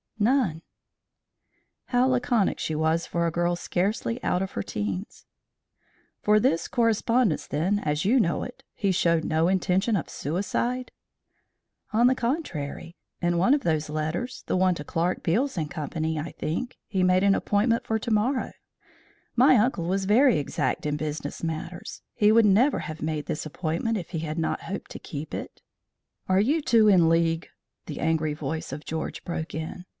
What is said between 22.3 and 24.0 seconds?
would never have made this appointment